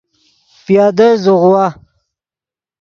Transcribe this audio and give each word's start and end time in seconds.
پیادل 0.65 1.13
زوغوا 1.23 1.65